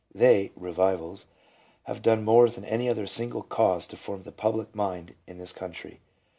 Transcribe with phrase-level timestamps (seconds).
[0.15, 1.27] they [Revivals]
[1.83, 5.53] have done more than any other single cause to form the public mind in this
[5.53, 5.99] coun try."